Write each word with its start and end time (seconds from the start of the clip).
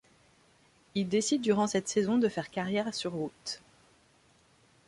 Il 0.95 1.09
décide 1.09 1.43
durant 1.43 1.67
cette 1.67 1.87
saison 1.87 2.17
de 2.17 2.27
faire 2.27 2.49
carrière 2.49 2.91
sur 2.91 3.11
route. 3.11 3.61